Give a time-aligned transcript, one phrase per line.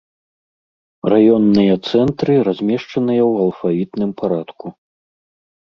[1.13, 4.65] Раённыя цэнтры размешчаныя ў алфавітным парадку.